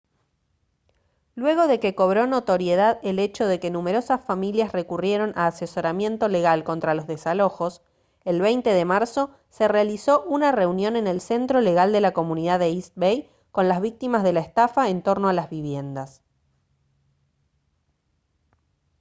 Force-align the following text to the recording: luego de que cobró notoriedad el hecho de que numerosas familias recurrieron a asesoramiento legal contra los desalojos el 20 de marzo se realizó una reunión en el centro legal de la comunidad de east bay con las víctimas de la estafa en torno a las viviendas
luego 1.35 1.67
de 1.67 1.79
que 1.79 1.93
cobró 1.93 2.25
notoriedad 2.25 2.97
el 3.03 3.19
hecho 3.19 3.45
de 3.45 3.59
que 3.59 3.69
numerosas 3.69 4.19
familias 4.25 4.71
recurrieron 4.71 5.31
a 5.35 5.45
asesoramiento 5.45 6.27
legal 6.27 6.63
contra 6.63 6.95
los 6.95 7.05
desalojos 7.05 7.83
el 8.25 8.41
20 8.41 8.67
de 8.73 8.83
marzo 8.83 9.29
se 9.51 9.67
realizó 9.67 10.23
una 10.23 10.51
reunión 10.51 10.95
en 10.95 11.05
el 11.05 11.21
centro 11.21 11.61
legal 11.61 11.91
de 11.91 12.01
la 12.01 12.13
comunidad 12.13 12.57
de 12.57 12.69
east 12.71 12.93
bay 12.95 13.29
con 13.51 13.67
las 13.67 13.79
víctimas 13.79 14.23
de 14.23 14.33
la 14.33 14.39
estafa 14.39 14.89
en 14.89 15.03
torno 15.03 15.29
a 15.29 15.33
las 15.33 15.51
viviendas 15.51 16.23